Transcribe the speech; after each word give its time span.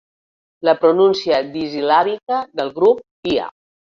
La 0.67 0.73
pronúncia 0.85 1.41
disil·làbica 1.57 2.39
del 2.61 2.75
grup 2.79 3.05
"ia". 3.35 3.49